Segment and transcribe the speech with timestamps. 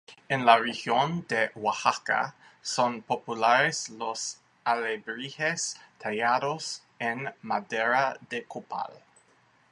[0.31, 8.93] En la región de Oaxaca son populares los alebrijes tallados en madera de copal.